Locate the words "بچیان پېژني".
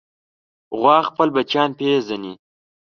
1.35-2.33